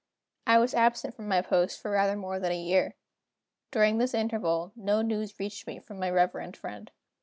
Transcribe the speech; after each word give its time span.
I 0.47 0.57
was 0.57 0.73
absent 0.73 1.13
from 1.13 1.27
my 1.27 1.43
post 1.43 1.79
for 1.79 1.91
rather 1.91 2.15
more 2.15 2.39
than 2.39 2.51
a 2.51 2.59
year. 2.59 2.95
During 3.69 3.99
this 3.99 4.15
interval 4.15 4.71
no 4.75 5.03
news 5.03 5.39
reached 5.39 5.67
me 5.67 5.77
from 5.77 5.99
my 5.99 6.09
reverend 6.09 6.57
friend. 6.57 6.89